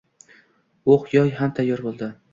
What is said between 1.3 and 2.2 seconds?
ham tayyor bo‘ldi